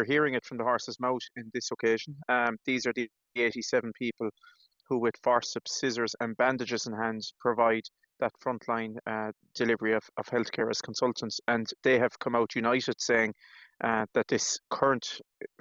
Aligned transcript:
we're 0.00 0.04
hearing 0.06 0.32
it 0.32 0.46
from 0.46 0.56
the 0.56 0.64
horse's 0.64 0.98
mouth 0.98 1.20
in 1.36 1.50
this 1.52 1.70
occasion. 1.70 2.16
Um, 2.30 2.56
these 2.64 2.86
are 2.86 2.92
the 2.94 3.06
87 3.36 3.92
people 3.92 4.30
who, 4.88 4.98
with 4.98 5.14
forceps, 5.22 5.78
scissors, 5.78 6.16
and 6.20 6.34
bandages 6.38 6.86
in 6.86 6.94
hand, 6.94 7.22
provide 7.38 7.82
that 8.18 8.32
frontline 8.42 8.96
uh, 9.06 9.30
delivery 9.54 9.92
of, 9.92 10.02
of 10.16 10.24
healthcare 10.26 10.70
as 10.70 10.80
consultants. 10.80 11.38
And 11.48 11.70
they 11.84 11.98
have 11.98 12.18
come 12.18 12.34
out 12.34 12.54
united 12.54 12.98
saying 12.98 13.34
uh, 13.84 14.06
that 14.14 14.28
this 14.28 14.58
current 14.70 15.06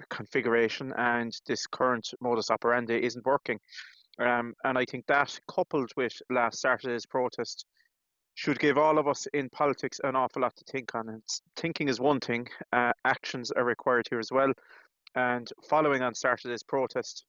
configuration 0.10 0.94
and 0.98 1.34
this 1.46 1.68
current 1.68 2.08
modus 2.22 2.50
operandi 2.50 3.04
isn't 3.04 3.26
working. 3.26 3.60
Um, 4.20 4.54
and 4.64 4.78
I 4.78 4.86
think 4.86 5.06
that, 5.08 5.38
coupled 5.54 5.92
with 5.98 6.14
last 6.30 6.62
Saturday's 6.62 7.06
protest, 7.06 7.66
should 8.40 8.58
give 8.58 8.78
all 8.78 8.98
of 8.98 9.06
us 9.06 9.28
in 9.34 9.50
politics 9.50 10.00
an 10.06 10.16
awful 10.16 10.44
lot 10.44 10.56
to 10.56 10.64
think 10.72 10.96
on. 10.96 11.10
And 11.10 11.22
thinking 11.58 11.90
is 11.90 12.00
one 12.00 12.22
thing, 12.22 12.48
uh, 12.72 12.94
actions 13.04 13.52
are 13.52 13.66
required 13.66 14.08
here 14.10 14.20
as 14.20 14.32
well. 14.32 14.54
And 15.16 15.52
following 15.70 16.04
on 16.04 16.16
Saturday's 16.16 16.64
protest, 16.64 17.26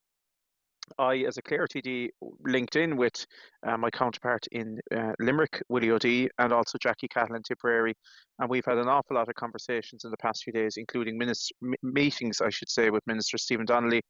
I, 0.97 1.17
as 1.27 1.35
a 1.35 1.41
Clare 1.41 1.67
TD, 1.67 2.11
linked 2.45 2.77
in 2.77 2.95
with 2.95 3.25
uh, 3.67 3.75
my 3.75 3.89
counterpart 3.89 4.47
in 4.53 4.79
uh, 4.95 5.11
Limerick, 5.19 5.61
Willie 5.67 5.91
O'Dea, 5.91 6.29
and 6.39 6.53
also 6.53 6.77
Jackie 6.77 7.09
Cahill 7.09 7.35
in 7.35 7.43
Tipperary. 7.43 7.93
And 8.39 8.49
we've 8.49 8.65
had 8.65 8.77
an 8.77 8.87
awful 8.87 9.17
lot 9.17 9.27
of 9.27 9.35
conversations 9.35 10.05
in 10.05 10.11
the 10.11 10.17
past 10.17 10.45
few 10.45 10.53
days, 10.53 10.77
including 10.77 11.17
minister, 11.17 11.53
m- 11.61 11.73
meetings, 11.83 12.39
I 12.39 12.49
should 12.49 12.69
say, 12.69 12.89
with 12.89 13.05
Minister 13.05 13.37
Stephen 13.37 13.65
Donnelly 13.65 14.01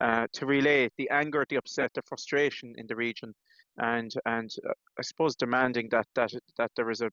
uh, 0.00 0.26
to 0.32 0.44
relay 0.44 0.88
the 0.98 1.08
anger, 1.10 1.46
the 1.48 1.56
upset, 1.56 1.92
the 1.94 2.02
frustration 2.02 2.74
in 2.76 2.88
the 2.88 2.96
region, 2.96 3.32
and 3.78 4.12
and 4.26 4.50
uh, 4.68 4.72
I 4.98 5.02
suppose 5.02 5.36
demanding 5.36 5.88
that 5.90 6.06
that 6.14 6.32
that 6.56 6.70
there 6.76 6.90
is 6.90 7.00
a 7.00 7.10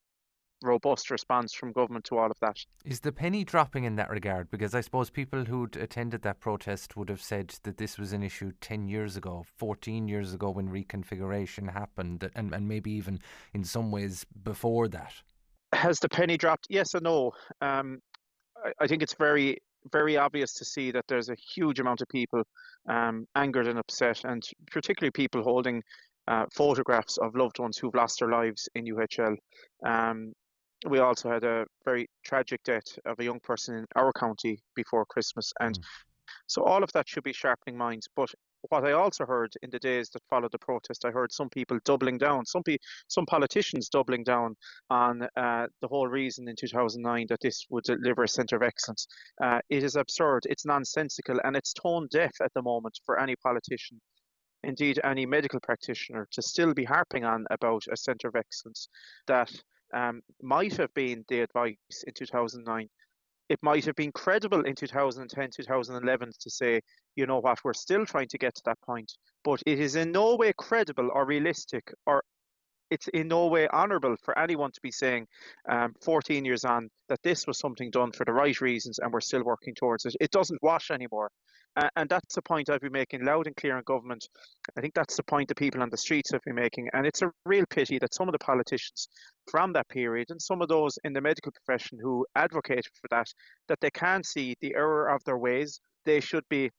robust 0.64 1.12
response 1.12 1.54
from 1.54 1.72
government 1.72 2.06
to 2.06 2.18
all 2.18 2.32
of 2.32 2.40
that. 2.40 2.58
Is 2.86 3.02
the 3.02 3.12
penny 3.12 3.44
dropping 3.44 3.84
in 3.84 3.96
that 3.98 4.10
regard? 4.10 4.50
Because 4.50 4.74
I 4.74 4.82
suppose 4.82 5.10
people 5.10 5.46
who'd 5.46 5.76
attended 5.76 6.22
that 6.24 6.40
protest 6.40 6.96
would 6.96 7.10
have 7.10 7.22
said 7.22 7.56
that 7.64 7.78
this 7.78 7.98
was 7.98 8.14
an 8.14 8.24
issue 8.24 8.52
10 8.62 8.88
years 8.88 9.18
ago, 9.18 9.46
14 9.58 10.08
years 10.08 10.34
ago 10.34 10.50
when 10.50 10.70
reconfiguration 10.70 11.72
happened, 11.72 12.30
and, 12.36 12.54
and 12.54 12.68
maybe 12.68 12.92
even 12.92 13.20
in 13.54 13.64
some 13.64 13.92
ways 13.92 14.26
before 14.44 14.88
that. 14.88 15.14
Has 15.74 16.00
the 16.00 16.10
penny 16.10 16.38
dropped? 16.38 16.68
Yes 16.70 16.96
or 16.96 17.02
no? 17.02 17.32
Um, 17.62 18.00
I, 18.64 18.72
I 18.80 18.88
think 18.88 19.04
it's 19.04 19.16
very 19.16 19.58
very 19.92 20.18
obvious 20.18 20.54
to 20.54 20.66
see 20.66 20.90
that 20.92 21.06
there's 21.08 21.30
a 21.30 21.36
huge 21.36 21.80
amount 21.80 22.02
of 22.02 22.08
people 22.10 22.42
um, 22.90 23.28
angered 23.36 23.68
and 23.68 23.78
upset, 23.78 24.24
and 24.24 24.44
particularly 24.72 25.12
people 25.12 25.44
holding 25.44 25.84
uh, 26.28 26.46
photographs 26.54 27.18
of 27.18 27.36
loved 27.36 27.60
ones 27.60 27.78
who've 27.78 27.96
lost 27.96 28.20
their 28.20 28.30
lives 28.30 28.68
in 28.76 28.86
UHL. 28.86 29.36
Um, 29.86 30.34
we 30.88 31.00
also 31.00 31.30
had 31.30 31.44
a 31.44 31.66
very 31.84 32.08
tragic 32.24 32.62
death 32.64 33.00
of 33.06 33.20
a 33.20 33.24
young 33.24 33.40
person 33.40 33.76
in 33.76 33.86
our 33.96 34.12
county 34.14 34.60
before 34.76 35.06
Christmas, 35.06 35.52
and 35.60 35.78
mm. 35.78 35.84
so 36.48 36.64
all 36.64 36.84
of 36.84 36.92
that 36.94 37.08
should 37.08 37.24
be 37.24 37.34
sharpening 37.34 37.78
minds. 37.78 38.08
But 38.16 38.30
what 38.70 38.84
I 38.84 38.94
also 38.94 39.26
heard 39.26 39.54
in 39.62 39.70
the 39.70 39.80
days 39.80 40.10
that 40.10 40.24
followed 40.30 40.52
the 40.52 40.60
protest, 40.60 41.06
I 41.06 41.12
heard 41.12 41.32
some 41.32 41.50
people 41.50 41.80
doubling 41.86 42.18
down, 42.18 42.46
some 42.46 42.64
pe- 42.64 42.78
some 43.08 43.26
politicians 43.26 43.90
doubling 43.90 44.24
down 44.24 44.56
on 44.90 45.28
uh, 45.36 45.68
the 45.82 45.88
whole 45.88 46.08
reason 46.08 46.48
in 46.48 46.56
2009 46.56 47.28
that 47.30 47.42
this 47.42 47.66
would 47.70 47.84
deliver 47.84 48.24
a 48.24 48.28
centre 48.28 48.56
of 48.56 48.64
excellence. 48.64 49.08
Uh, 49.42 49.60
it 49.70 49.84
is 49.84 49.96
absurd, 49.96 50.46
it's 50.50 50.66
nonsensical, 50.66 51.40
and 51.44 51.56
it's 51.56 51.74
tone 51.74 52.08
deaf 52.12 52.34
at 52.42 52.54
the 52.54 52.62
moment 52.62 53.00
for 53.06 53.20
any 53.20 53.36
politician 53.38 54.00
indeed 54.66 55.00
any 55.04 55.26
medical 55.26 55.60
practitioner 55.60 56.28
to 56.32 56.42
still 56.42 56.74
be 56.74 56.84
harping 56.84 57.24
on 57.24 57.46
about 57.52 57.84
a 57.92 57.98
centre 57.98 58.28
of 58.28 58.36
excellence 58.36 58.90
that 59.28 59.52
um, 59.94 60.22
might 60.42 60.76
have 60.78 60.94
been 60.94 61.24
the 61.30 61.42
advice 61.42 61.76
in 62.06 62.14
2009. 62.14 62.90
It 63.48 63.60
might 63.62 63.86
have 63.86 63.96
been 63.96 64.12
credible 64.12 64.66
in 64.66 64.74
2010, 64.74 65.50
2011 65.56 66.32
to 66.40 66.50
say, 66.50 66.82
you 67.16 67.28
know 67.28 67.40
what, 67.40 67.64
we're 67.64 67.74
still 67.74 68.06
trying 68.06 68.28
to 68.30 68.38
get 68.38 68.56
to 68.56 68.62
that 68.66 68.82
point, 68.82 69.12
but 69.44 69.62
it 69.66 69.80
is 69.80 69.96
in 69.96 70.12
no 70.12 70.36
way 70.36 70.52
credible 70.58 71.10
or 71.14 71.26
realistic 71.26 71.94
or 72.08 72.24
it's 72.96 73.10
in 73.10 73.28
no 73.28 73.48
way 73.48 73.68
honourable 73.68 74.16
for 74.24 74.38
anyone 74.40 74.72
to 74.72 74.80
be 74.82 74.92
saying 74.92 75.28
um, 75.68 75.94
14 76.02 76.46
years 76.46 76.64
on 76.64 76.90
that 77.10 77.22
this 77.24 77.46
was 77.46 77.60
something 77.60 77.92
done 77.92 78.12
for 78.14 78.24
the 78.24 78.32
right 78.32 78.62
reasons 78.62 79.00
and 79.00 79.12
we're 79.12 79.20
still 79.20 79.44
working 79.44 79.76
towards 79.76 80.06
it. 80.06 80.16
It 80.22 80.32
doesn't 80.32 80.64
wash 80.64 80.92
anymore. 80.92 81.30
Uh, 81.76 81.90
and 81.98 82.08
that's 82.08 82.36
the 82.36 82.42
point 82.42 82.70
I've 82.70 82.80
been 82.80 82.94
making 82.94 83.26
loud 83.26 83.48
and 83.48 83.56
clear 83.58 83.78
in 83.78 83.84
government. 83.84 84.30
I 84.78 84.82
think 84.82 84.94
that's 84.94 85.18
the 85.18 85.24
point 85.24 85.50
the 85.50 85.56
people 85.56 85.82
on 85.82 85.90
the 85.90 85.98
streets 85.98 86.32
have 86.32 86.42
been 86.46 86.56
making. 86.56 86.88
And 86.94 87.06
it's 87.06 87.22
a 87.22 87.32
real 87.46 87.66
pity 87.70 88.00
that 88.00 88.14
some 88.14 88.30
of 88.30 88.32
the 88.32 88.40
politicians 88.40 89.10
from 89.52 89.74
that 89.74 89.90
period 89.90 90.28
and 90.30 90.42
some 90.42 90.62
of 90.62 90.70
those 90.70 90.98
in 91.04 91.12
the 91.12 91.20
medical 91.20 91.52
profession 91.52 92.00
who 92.02 92.26
advocated 92.34 92.88
for 93.02 93.10
that, 93.12 93.28
that 93.68 93.82
they 93.82 93.92
can't 93.92 94.26
see 94.26 94.56
the 94.62 94.74
error 94.74 95.10
of 95.10 95.22
their 95.26 95.38
ways. 95.38 95.82
They 96.06 96.22
should 96.22 96.46
be 96.50 96.72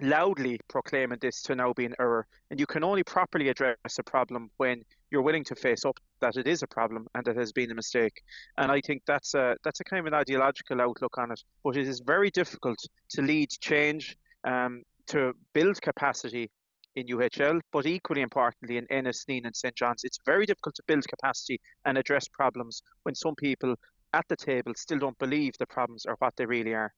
loudly 0.00 0.58
proclaiming 0.68 1.18
this 1.20 1.42
to 1.42 1.54
now 1.54 1.72
be 1.72 1.84
an 1.84 1.94
error. 1.98 2.26
And 2.50 2.58
you 2.58 2.66
can 2.66 2.84
only 2.84 3.02
properly 3.02 3.48
address 3.48 3.76
a 3.98 4.02
problem 4.02 4.50
when 4.56 4.82
you're 5.10 5.22
willing 5.22 5.44
to 5.44 5.54
face 5.54 5.84
up 5.84 5.98
that 6.20 6.36
it 6.36 6.46
is 6.46 6.62
a 6.62 6.66
problem 6.66 7.06
and 7.14 7.24
that 7.24 7.36
has 7.36 7.52
been 7.52 7.70
a 7.70 7.74
mistake. 7.74 8.22
And 8.58 8.70
I 8.70 8.80
think 8.80 9.02
that's 9.06 9.34
a 9.34 9.56
that's 9.64 9.80
a 9.80 9.84
kind 9.84 10.00
of 10.00 10.06
an 10.06 10.14
ideological 10.14 10.80
outlook 10.80 11.18
on 11.18 11.32
it. 11.32 11.42
But 11.64 11.76
it 11.76 11.86
is 11.86 12.00
very 12.00 12.30
difficult 12.30 12.78
to 13.10 13.22
lead 13.22 13.50
change, 13.60 14.16
um, 14.44 14.82
to 15.08 15.32
build 15.52 15.80
capacity 15.82 16.50
in 16.96 17.06
UHL, 17.06 17.60
but 17.72 17.86
equally 17.86 18.22
importantly 18.22 18.76
in 18.76 18.86
Ennis, 18.90 19.24
Nenagh 19.28 19.46
and 19.46 19.56
St 19.56 19.74
John's. 19.74 20.04
It's 20.04 20.18
very 20.26 20.46
difficult 20.46 20.74
to 20.76 20.82
build 20.86 21.06
capacity 21.08 21.60
and 21.84 21.96
address 21.96 22.26
problems 22.28 22.82
when 23.04 23.14
some 23.14 23.34
people 23.36 23.76
at 24.12 24.26
the 24.28 24.36
table 24.36 24.72
still 24.76 24.98
don't 24.98 25.18
believe 25.18 25.52
the 25.58 25.66
problems 25.66 26.04
are 26.06 26.16
what 26.18 26.34
they 26.36 26.46
really 26.46 26.74
are. 26.74 26.92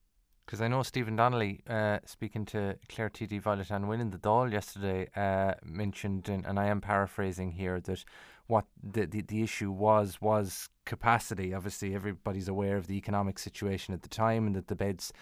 Because 0.45 0.61
I 0.61 0.67
know 0.67 0.83
Stephen 0.83 1.15
Donnelly, 1.15 1.61
uh, 1.69 1.99
speaking 2.05 2.45
to 2.47 2.77
Clare 2.89 3.09
TD 3.09 3.41
Violet-Anne 3.41 3.87
Wynne 3.87 4.01
in 4.01 4.11
the 4.11 4.17
Dáil 4.17 4.51
yesterday, 4.51 5.07
uh, 5.15 5.53
mentioned, 5.63 6.27
and, 6.27 6.45
and 6.45 6.59
I 6.59 6.67
am 6.67 6.81
paraphrasing 6.81 7.51
here, 7.51 7.79
that 7.79 8.03
what 8.47 8.65
the, 8.81 9.05
the, 9.05 9.21
the 9.21 9.41
issue 9.41 9.71
was 9.71 10.19
was 10.21 10.69
capacity. 10.85 11.53
Obviously, 11.53 11.95
everybody's 11.95 12.49
aware 12.49 12.75
of 12.75 12.87
the 12.87 12.97
economic 12.97 13.39
situation 13.39 13.93
at 13.93 14.01
the 14.01 14.09
time 14.09 14.47
and 14.47 14.55
that 14.55 14.67
the 14.67 14.75
beds 14.75 15.13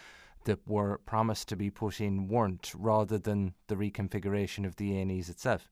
that 0.45 0.59
were 0.67 0.97
promised 1.05 1.47
to 1.49 1.55
be 1.55 1.69
put 1.69 2.01
in 2.01 2.27
weren't, 2.27 2.73
rather 2.75 3.19
than 3.19 3.53
the 3.67 3.75
reconfiguration 3.75 4.65
of 4.65 4.75
the 4.77 4.97
A&Es 4.97 5.29
itself. 5.29 5.69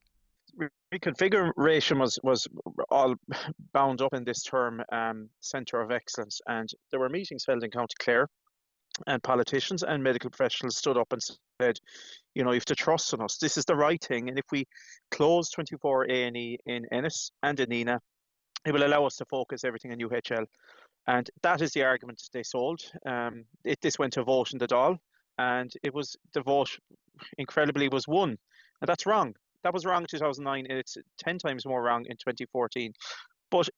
Reconfiguration 0.94 1.98
was, 1.98 2.18
was 2.22 2.46
all 2.88 3.14
bound 3.72 4.00
up 4.00 4.14
in 4.14 4.24
this 4.24 4.42
term, 4.42 4.82
um, 4.92 5.28
Centre 5.40 5.80
of 5.80 5.90
Excellence, 5.90 6.40
and 6.46 6.68
there 6.90 7.00
were 7.00 7.08
meetings 7.08 7.44
held 7.46 7.64
in 7.64 7.70
County 7.70 7.94
Clare 7.98 8.28
and 9.06 9.22
politicians 9.22 9.82
and 9.82 10.02
medical 10.02 10.30
professionals 10.30 10.76
stood 10.76 10.96
up 10.96 11.12
and 11.12 11.22
said, 11.60 11.78
you 12.34 12.44
know, 12.44 12.50
you 12.50 12.56
have 12.56 12.64
to 12.66 12.74
trust 12.74 13.12
in 13.12 13.20
us. 13.20 13.38
This 13.38 13.56
is 13.56 13.64
the 13.64 13.76
right 13.76 14.02
thing. 14.02 14.28
And 14.28 14.38
if 14.38 14.44
we 14.52 14.66
close 15.10 15.50
24 15.50 16.04
A&E 16.04 16.58
in 16.66 16.86
Ennis 16.92 17.30
and 17.42 17.58
in 17.58 17.88
it 18.66 18.72
will 18.72 18.86
allow 18.86 19.06
us 19.06 19.16
to 19.16 19.24
focus 19.24 19.64
everything 19.64 19.92
on 19.92 19.98
UHL. 19.98 20.46
And 21.06 21.28
that 21.42 21.62
is 21.62 21.72
the 21.72 21.84
argument 21.84 22.22
they 22.32 22.42
sold. 22.42 22.80
Um, 23.06 23.44
it, 23.64 23.78
this 23.80 23.98
went 23.98 24.12
to 24.14 24.22
vote 24.22 24.52
in 24.52 24.58
the 24.58 24.68
Dáil, 24.68 24.98
and 25.38 25.72
it 25.82 25.94
was 25.94 26.16
the 26.34 26.42
vote, 26.42 26.70
incredibly, 27.38 27.88
was 27.88 28.06
won. 28.06 28.30
And 28.30 28.88
that's 28.88 29.06
wrong. 29.06 29.34
That 29.64 29.74
was 29.74 29.84
wrong 29.86 30.02
in 30.02 30.08
2009. 30.10 30.66
and 30.68 30.78
It's 30.78 30.96
10 31.18 31.38
times 31.38 31.66
more 31.66 31.82
wrong 31.82 32.04
in 32.06 32.16
2014. 32.16 32.92
But 33.50 33.68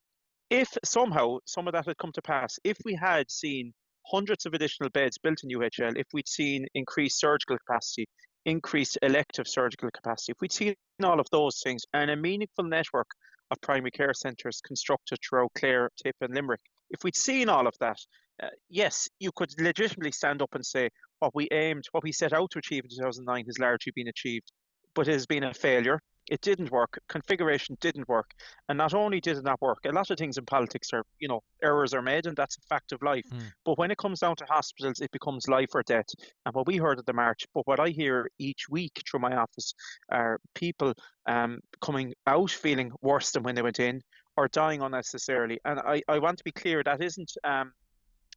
if 0.50 0.76
somehow 0.84 1.38
some 1.46 1.66
of 1.66 1.72
that 1.72 1.86
had 1.86 1.96
come 1.96 2.12
to 2.12 2.22
pass, 2.22 2.58
if 2.64 2.76
we 2.84 2.94
had 2.94 3.30
seen 3.30 3.72
hundreds 4.06 4.46
of 4.46 4.54
additional 4.54 4.90
beds 4.90 5.18
built 5.18 5.42
in 5.42 5.50
UHL 5.50 5.96
if 5.96 6.06
we'd 6.12 6.28
seen 6.28 6.66
increased 6.74 7.20
surgical 7.20 7.56
capacity, 7.58 8.06
increased 8.44 8.98
elective 9.02 9.46
surgical 9.46 9.90
capacity, 9.90 10.32
if 10.32 10.40
we'd 10.40 10.52
seen 10.52 10.74
all 11.02 11.20
of 11.20 11.26
those 11.30 11.60
things 11.62 11.84
and 11.94 12.10
a 12.10 12.16
meaningful 12.16 12.64
network 12.64 13.08
of 13.50 13.60
primary 13.60 13.90
care 13.90 14.14
centres 14.14 14.60
constructed 14.66 15.18
throughout 15.22 15.50
Clare, 15.56 15.90
Tip, 16.02 16.16
and 16.20 16.34
Limerick, 16.34 16.60
if 16.90 17.04
we'd 17.04 17.16
seen 17.16 17.48
all 17.48 17.66
of 17.66 17.74
that, 17.80 17.98
uh, 18.42 18.48
yes, 18.68 19.08
you 19.20 19.30
could 19.34 19.50
legitimately 19.60 20.12
stand 20.12 20.42
up 20.42 20.54
and 20.54 20.64
say 20.64 20.88
what 21.20 21.34
we 21.34 21.48
aimed, 21.52 21.84
what 21.92 22.02
we 22.02 22.12
set 22.12 22.32
out 22.32 22.50
to 22.50 22.58
achieve 22.58 22.84
in 22.84 22.90
2009 22.90 23.44
has 23.46 23.58
largely 23.58 23.92
been 23.94 24.08
achieved, 24.08 24.50
but 24.94 25.06
it 25.06 25.12
has 25.12 25.26
been 25.26 25.44
a 25.44 25.54
failure 25.54 26.00
it 26.32 26.40
didn't 26.40 26.70
work. 26.70 26.98
Configuration 27.10 27.76
didn't 27.82 28.08
work. 28.08 28.32
And 28.70 28.78
not 28.78 28.94
only 28.94 29.20
did 29.20 29.36
it 29.36 29.44
not 29.44 29.60
work, 29.60 29.80
a 29.84 29.92
lot 29.92 30.10
of 30.10 30.16
things 30.16 30.38
in 30.38 30.46
politics 30.46 30.88
are, 30.94 31.04
you 31.18 31.28
know, 31.28 31.42
errors 31.62 31.92
are 31.92 32.00
made 32.00 32.24
and 32.24 32.34
that's 32.34 32.56
a 32.56 32.62
fact 32.62 32.92
of 32.92 33.02
life. 33.02 33.26
Mm. 33.30 33.52
But 33.66 33.76
when 33.76 33.90
it 33.90 33.98
comes 33.98 34.20
down 34.20 34.36
to 34.36 34.46
hospitals, 34.48 35.00
it 35.00 35.10
becomes 35.10 35.46
life 35.46 35.74
or 35.74 35.82
death. 35.82 36.06
And 36.46 36.54
what 36.54 36.66
we 36.66 36.78
heard 36.78 36.98
at 36.98 37.04
the 37.04 37.12
march, 37.12 37.44
but 37.54 37.66
what 37.66 37.80
I 37.80 37.90
hear 37.90 38.30
each 38.38 38.66
week 38.70 39.02
through 39.04 39.20
my 39.20 39.36
office 39.36 39.74
are 40.08 40.40
people 40.54 40.94
um, 41.26 41.60
coming 41.82 42.14
out 42.26 42.50
feeling 42.50 42.92
worse 43.02 43.32
than 43.32 43.42
when 43.42 43.54
they 43.54 43.62
went 43.62 43.78
in 43.78 44.00
or 44.38 44.48
dying 44.48 44.80
unnecessarily. 44.80 45.60
And 45.66 45.80
I, 45.80 46.00
I 46.08 46.18
want 46.18 46.38
to 46.38 46.44
be 46.44 46.52
clear 46.52 46.82
that 46.82 47.02
isn't 47.02 47.32
um, 47.44 47.72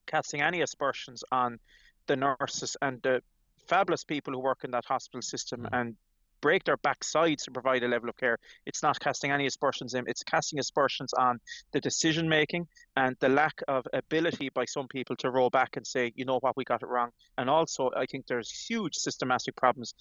casting 0.05 0.41
any 0.41 0.63
aspersions 0.63 1.23
on 1.31 1.59
the 2.07 2.17
nurses 2.17 2.75
and 2.81 3.01
the 3.03 3.21
fabulous 3.69 4.03
people 4.03 4.33
who 4.33 4.39
work 4.39 4.65
in 4.65 4.71
that 4.71 4.83
hospital 4.83 5.21
system 5.21 5.61
mm. 5.61 5.69
and 5.79 5.95
break 6.41 6.63
their 6.63 6.77
backsides 6.77 7.43
to 7.43 7.51
provide 7.51 7.83
a 7.83 7.87
level 7.87 8.09
of 8.09 8.17
care. 8.17 8.37
It's 8.65 8.83
not 8.83 8.99
casting 8.99 9.31
any 9.31 9.45
aspersions 9.45 9.93
in. 9.93 10.05
It's 10.07 10.23
casting 10.23 10.59
aspersions 10.59 11.13
on 11.13 11.39
the 11.71 11.79
decision 11.79 12.27
making 12.29 12.67
and 12.97 13.15
the 13.19 13.29
lack 13.29 13.61
of 13.67 13.85
ability 13.93 14.49
by 14.49 14.65
some 14.65 14.87
people 14.87 15.15
to 15.17 15.31
roll 15.31 15.49
back 15.49 15.77
and 15.77 15.85
say, 15.85 16.11
you 16.15 16.25
know 16.25 16.39
what, 16.39 16.55
we 16.57 16.63
got 16.63 16.83
it 16.83 16.87
wrong. 16.87 17.09
And 17.37 17.49
also, 17.49 17.91
I 17.95 18.05
think 18.05 18.27
there's 18.27 18.51
huge 18.51 18.95
systematic 18.95 19.55
problems. 19.55 19.93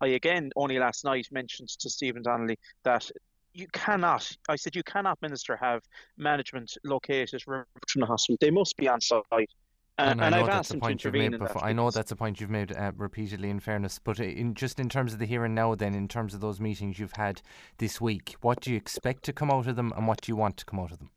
I 0.00 0.08
again 0.08 0.50
only 0.56 0.78
last 0.78 1.04
night 1.04 1.28
mentioned 1.30 1.68
to 1.68 1.88
Stephen 1.88 2.22
Donnelly 2.22 2.58
that 2.82 3.10
you 3.54 3.68
cannot. 3.72 4.30
I 4.48 4.56
said 4.56 4.74
you 4.74 4.82
cannot, 4.82 5.22
minister, 5.22 5.56
have 5.56 5.82
management 6.18 6.76
located 6.84 7.40
from 7.42 7.64
the 7.94 8.06
hospital. 8.06 8.36
They 8.40 8.50
must 8.50 8.76
be 8.76 8.88
on 8.88 9.00
site. 9.00 9.50
And, 9.96 10.20
and 10.20 10.34
I 10.34 10.40
know 10.40 10.46
that's 10.46 10.72
a 10.72 10.78
point 10.78 11.04
you've 11.04 11.14
made 11.14 11.38
before. 11.38 11.64
I 11.64 11.72
know 11.72 11.88
that's 11.90 12.10
a 12.10 12.16
point 12.16 12.40
you've 12.40 12.50
made 12.50 12.72
uh, 12.72 12.90
repeatedly. 12.96 13.48
In 13.48 13.60
fairness, 13.60 14.00
but 14.02 14.18
in 14.18 14.54
just 14.54 14.80
in 14.80 14.88
terms 14.88 15.12
of 15.12 15.20
the 15.20 15.26
here 15.26 15.44
and 15.44 15.54
now, 15.54 15.74
then 15.76 15.94
in 15.94 16.08
terms 16.08 16.34
of 16.34 16.40
those 16.40 16.60
meetings 16.60 16.98
you've 16.98 17.12
had 17.12 17.42
this 17.78 18.00
week, 18.00 18.34
what 18.40 18.60
do 18.60 18.70
you 18.72 18.76
expect 18.76 19.22
to 19.24 19.32
come 19.32 19.52
out 19.52 19.68
of 19.68 19.76
them, 19.76 19.92
and 19.96 20.08
what 20.08 20.20
do 20.22 20.32
you 20.32 20.36
want 20.36 20.56
to 20.56 20.64
come 20.64 20.80
out 20.80 20.90
of 20.90 20.98
them? 20.98 21.10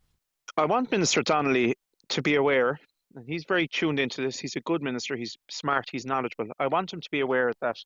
I 0.57 0.65
want 0.65 0.91
Minister 0.91 1.23
Donnelly 1.23 1.75
to 2.09 2.21
be 2.21 2.35
aware, 2.35 2.79
and 3.15 3.25
he's 3.25 3.45
very 3.47 3.67
tuned 3.67 3.99
into 3.99 4.21
this. 4.21 4.37
He's 4.37 4.55
a 4.55 4.61
good 4.61 4.83
minister. 4.83 5.15
He's 5.15 5.35
smart. 5.49 5.87
He's 5.91 6.05
knowledgeable. 6.05 6.47
I 6.59 6.67
want 6.67 6.93
him 6.93 7.01
to 7.01 7.09
be 7.09 7.21
aware 7.21 7.53
that 7.61 7.77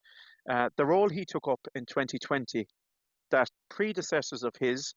uh, 0.50 0.70
the 0.76 0.86
role 0.86 1.08
he 1.08 1.24
took 1.24 1.48
up 1.48 1.60
in 1.74 1.86
2020, 1.86 2.68
that 3.30 3.50
predecessors 3.70 4.44
of 4.44 4.54
his, 4.60 4.94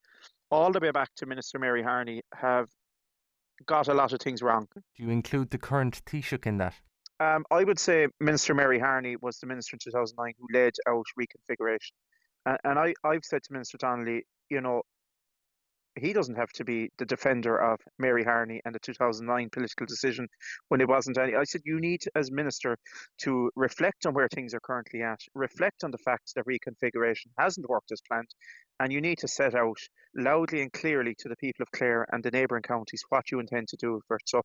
all 0.51 0.73
the 0.73 0.79
way 0.81 0.91
back 0.91 1.09
to 1.17 1.25
Minister 1.25 1.57
Mary 1.57 1.81
Harney, 1.81 2.21
have 2.33 2.67
got 3.65 3.87
a 3.87 3.93
lot 3.93 4.13
of 4.13 4.19
things 4.19 4.41
wrong. 4.41 4.67
Do 4.73 4.81
you 5.03 5.09
include 5.09 5.49
the 5.49 5.57
current 5.57 6.01
Taoiseach 6.05 6.45
in 6.45 6.57
that? 6.57 6.75
Um, 7.19 7.45
I 7.49 7.63
would 7.63 7.79
say 7.79 8.07
Minister 8.19 8.53
Mary 8.53 8.79
Harney 8.79 9.15
was 9.21 9.39
the 9.39 9.47
minister 9.47 9.75
in 9.75 9.79
2009 9.83 10.33
who 10.37 10.47
led 10.57 10.73
out 10.87 11.05
reconfiguration. 11.19 11.91
And, 12.45 12.57
and 12.63 12.79
I, 12.79 12.93
I've 13.03 13.23
said 13.23 13.43
to 13.43 13.53
Minister 13.53 13.77
Donnelly, 13.77 14.25
you 14.49 14.61
know, 14.61 14.81
he 15.97 16.13
doesn't 16.13 16.35
have 16.35 16.51
to 16.53 16.65
be 16.65 16.89
the 16.97 17.05
defender 17.05 17.57
of 17.57 17.79
Mary 17.97 18.23
Harney 18.23 18.61
and 18.65 18.75
the 18.75 18.79
2009 18.79 19.49
political 19.51 19.85
decision 19.85 20.27
when 20.67 20.81
it 20.81 20.87
wasn't 20.87 21.17
any. 21.17 21.35
I 21.35 21.43
said 21.43 21.61
you 21.63 21.79
need, 21.79 22.01
as 22.15 22.31
minister, 22.31 22.77
to 23.19 23.49
reflect 23.55 24.05
on 24.05 24.13
where 24.13 24.27
things 24.27 24.53
are 24.53 24.59
currently 24.59 25.01
at, 25.01 25.19
reflect 25.33 25.83
on 25.83 25.91
the 25.91 25.97
fact 25.99 26.33
that 26.35 26.45
reconfiguration 26.45 27.27
hasn't 27.37 27.69
worked 27.69 27.91
as 27.91 28.01
planned, 28.07 28.29
and 28.79 28.91
you 28.91 29.01
need 29.01 29.19
to 29.19 29.27
set 29.27 29.55
out 29.55 29.77
loudly 30.15 30.61
and 30.61 30.73
clearly 30.73 31.15
to 31.19 31.29
the 31.29 31.35
people 31.37 31.63
of 31.63 31.71
Clare 31.71 32.05
and 32.11 32.23
the 32.23 32.31
neighbouring 32.31 32.63
counties 32.63 33.03
what 33.09 33.31
you 33.31 33.39
intend 33.39 33.67
to 33.69 33.77
do 33.77 34.01
for 34.07 34.17
it. 34.17 34.23
So, 34.25 34.41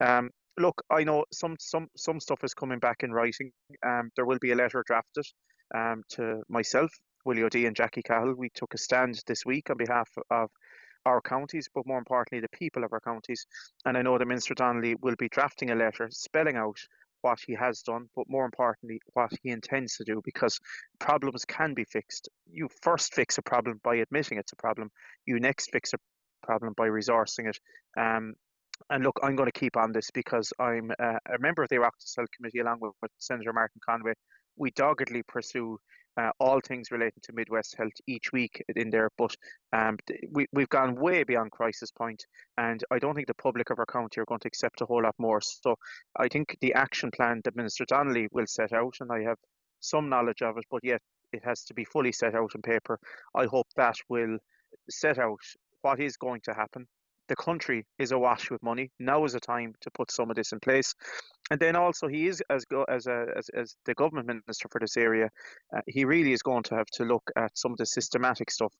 um, 0.00 0.30
look, 0.58 0.82
I 0.90 1.04
know 1.04 1.24
some 1.32 1.56
some 1.58 1.88
some 1.96 2.20
stuff 2.20 2.44
is 2.44 2.54
coming 2.54 2.78
back 2.78 3.02
in 3.02 3.12
writing. 3.12 3.52
Um, 3.86 4.10
there 4.16 4.26
will 4.26 4.38
be 4.40 4.52
a 4.52 4.56
letter 4.56 4.84
drafted 4.86 5.24
um, 5.74 6.02
to 6.10 6.42
myself, 6.48 6.92
Willie 7.24 7.42
O'Dea, 7.42 7.66
and 7.66 7.76
Jackie 7.76 8.02
Cahill. 8.02 8.34
We 8.34 8.50
took 8.54 8.74
a 8.74 8.78
stand 8.78 9.20
this 9.26 9.46
week 9.46 9.70
on 9.70 9.76
behalf 9.76 10.08
of 10.30 10.50
our 11.06 11.20
counties, 11.20 11.68
but 11.74 11.86
more 11.86 11.98
importantly, 11.98 12.40
the 12.40 12.56
people 12.56 12.84
of 12.84 12.92
our 12.92 13.00
counties. 13.00 13.46
And 13.84 13.96
I 13.96 14.02
know 14.02 14.18
that 14.18 14.26
Minister 14.26 14.54
Donnelly 14.54 14.96
will 15.00 15.16
be 15.18 15.28
drafting 15.28 15.70
a 15.70 15.74
letter 15.74 16.08
spelling 16.10 16.56
out 16.56 16.78
what 17.22 17.38
he 17.46 17.54
has 17.54 17.82
done, 17.82 18.06
but 18.16 18.24
more 18.28 18.44
importantly, 18.44 19.00
what 19.12 19.30
he 19.42 19.50
intends 19.50 19.96
to 19.96 20.04
do, 20.04 20.22
because 20.24 20.58
problems 20.98 21.44
can 21.44 21.74
be 21.74 21.84
fixed. 21.84 22.28
You 22.50 22.68
first 22.82 23.14
fix 23.14 23.38
a 23.38 23.42
problem 23.42 23.80
by 23.82 23.96
admitting 23.96 24.38
it's 24.38 24.52
a 24.52 24.56
problem. 24.56 24.90
You 25.26 25.38
next 25.38 25.70
fix 25.70 25.92
a 25.92 25.98
problem 26.46 26.72
by 26.76 26.88
resourcing 26.88 27.48
it. 27.48 27.58
Um, 27.98 28.34
and 28.88 29.04
look, 29.04 29.20
I'm 29.22 29.36
going 29.36 29.50
to 29.50 29.58
keep 29.58 29.76
on 29.76 29.92
this 29.92 30.10
because 30.10 30.52
I'm 30.58 30.90
uh, 30.98 31.18
a 31.26 31.38
member 31.38 31.62
of 31.62 31.68
the 31.68 31.76
Oireachtas 31.76 32.16
Health 32.16 32.30
Committee 32.34 32.60
along 32.60 32.78
with, 32.80 32.92
with 33.02 33.10
Senator 33.18 33.52
Martin 33.52 33.80
Conway. 33.84 34.14
We 34.56 34.70
doggedly 34.72 35.22
pursue 35.22 35.78
uh, 36.16 36.30
all 36.38 36.60
things 36.60 36.90
relating 36.90 37.20
to 37.22 37.32
Midwest 37.32 37.76
Health 37.76 37.92
each 38.06 38.32
week 38.32 38.62
in 38.76 38.90
there. 38.90 39.10
But 39.16 39.34
um, 39.72 39.96
we, 40.30 40.46
we've 40.52 40.68
gone 40.68 40.94
way 40.96 41.24
beyond 41.24 41.52
crisis 41.52 41.90
point, 41.90 42.24
and 42.58 42.82
I 42.90 42.98
don't 42.98 43.14
think 43.14 43.28
the 43.28 43.34
public 43.34 43.70
of 43.70 43.78
our 43.78 43.86
county 43.86 44.20
are 44.20 44.26
going 44.26 44.40
to 44.40 44.48
accept 44.48 44.80
a 44.80 44.86
whole 44.86 45.02
lot 45.02 45.14
more. 45.18 45.40
So 45.40 45.76
I 46.16 46.28
think 46.28 46.56
the 46.60 46.74
action 46.74 47.10
plan 47.10 47.40
that 47.44 47.56
Minister 47.56 47.84
Donnelly 47.84 48.28
will 48.32 48.46
set 48.46 48.72
out, 48.72 48.94
and 49.00 49.10
I 49.12 49.22
have 49.22 49.38
some 49.80 50.08
knowledge 50.08 50.42
of 50.42 50.58
it, 50.58 50.64
but 50.70 50.80
yet 50.84 51.00
it 51.32 51.42
has 51.44 51.64
to 51.64 51.74
be 51.74 51.84
fully 51.84 52.12
set 52.12 52.34
out 52.34 52.54
in 52.54 52.62
paper. 52.62 52.98
I 53.34 53.46
hope 53.46 53.68
that 53.76 53.96
will 54.08 54.38
set 54.90 55.18
out 55.18 55.40
what 55.82 56.00
is 56.00 56.16
going 56.16 56.40
to 56.44 56.52
happen. 56.52 56.86
The 57.30 57.36
country 57.36 57.86
is 58.00 58.10
awash 58.10 58.50
with 58.50 58.60
money. 58.60 58.90
Now 58.98 59.24
is 59.24 59.34
the 59.34 59.40
time 59.40 59.72
to 59.82 59.90
put 59.92 60.10
some 60.10 60.30
of 60.30 60.36
this 60.36 60.50
in 60.50 60.58
place. 60.58 60.92
And 61.52 61.60
then 61.60 61.76
also 61.76 62.08
he 62.08 62.26
is 62.26 62.42
as 62.50 62.64
go, 62.64 62.82
as, 62.88 63.06
a, 63.06 63.26
as 63.36 63.48
as 63.50 63.76
the 63.86 63.94
government 63.94 64.26
minister 64.26 64.66
for 64.68 64.80
this 64.80 64.96
area, 64.96 65.30
uh, 65.76 65.80
he 65.86 66.04
really 66.04 66.32
is 66.32 66.42
going 66.42 66.64
to 66.64 66.74
have 66.74 66.88
to 66.94 67.04
look 67.04 67.22
at 67.36 67.56
some 67.56 67.70
of 67.70 67.78
the 67.78 67.86
systematic 67.86 68.50
stuff. 68.50 68.74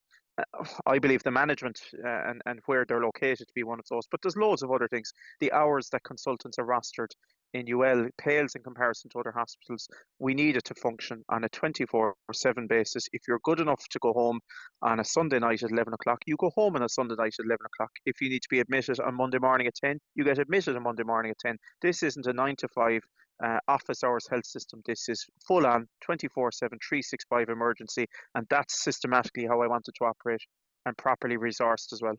I 0.87 0.99
believe 0.99 1.23
the 1.23 1.31
management 1.31 1.81
uh, 2.05 2.09
and 2.29 2.41
and 2.47 2.61
where 2.67 2.85
they're 2.85 3.03
located 3.03 3.47
to 3.47 3.55
be 3.55 3.63
one 3.63 3.79
of 3.79 3.87
those, 3.91 4.07
but 4.11 4.21
there's 4.23 4.37
loads 4.37 4.63
of 4.63 4.71
other 4.71 4.89
things. 4.89 5.13
The 5.41 5.53
hours 5.53 5.89
that 5.91 6.03
consultants 6.05 6.59
are 6.59 6.67
rostered 6.67 7.11
in 7.53 7.73
UL 7.73 8.09
pales 8.19 8.55
in 8.55 8.63
comparison 8.63 9.11
to 9.11 9.19
other 9.19 9.33
hospitals. 9.33 9.89
We 10.19 10.35
need 10.35 10.57
it 10.57 10.65
to 10.65 10.75
function 10.75 11.25
on 11.29 11.45
a 11.45 11.49
24 11.49 12.15
7 12.33 12.67
basis. 12.67 13.09
If 13.13 13.23
you're 13.27 13.41
good 13.43 13.61
enough 13.61 13.83
to 13.91 13.99
go 13.99 14.13
home 14.13 14.41
on 14.83 15.01
a 15.01 15.05
Sunday 15.05 15.39
night 15.39 15.63
at 15.63 15.73
11 15.73 15.93
o'clock, 15.95 16.19
you 16.27 16.37
go 16.39 16.51
home 16.55 16.77
on 16.77 16.83
a 16.83 16.89
Sunday 16.89 17.17
night 17.19 17.35
at 17.39 17.45
11 17.45 17.59
o'clock. 17.67 17.91
If 18.07 18.21
you 18.21 18.29
need 18.29 18.43
to 18.43 18.49
be 18.49 18.61
admitted 18.61 19.01
on 19.01 19.17
Monday 19.17 19.39
morning 19.39 19.67
at 19.67 19.75
10, 19.75 19.99
you 20.15 20.25
get 20.25 20.39
admitted 20.39 20.77
on 20.77 20.83
Monday 20.83 21.05
morning 21.05 21.31
at 21.31 21.39
10. 21.39 21.57
This 21.83 22.03
isn't 22.03 22.27
a 22.27 22.33
9 22.33 22.57
to 22.57 22.69
5 22.69 23.01
uh, 23.45 23.59
office 23.69 24.05
hours 24.05 24.27
health 24.29 24.47
system. 24.47 24.83
This 24.87 25.09
is 25.09 25.27
full 25.47 25.67
on 25.67 25.89
24 26.03 26.53
7, 26.53 26.79
365 26.87 27.49
emergency, 27.49 28.07
and 28.35 28.47
that's 28.51 28.83
systematically 28.83 29.47
how 29.47 29.61
I 29.63 29.67
wanted 29.67 29.95
to 29.97 30.05
operate 30.05 30.43
and 30.87 30.97
properly 30.97 31.37
resourced 31.37 31.93
as 31.93 32.01
well. 32.03 32.17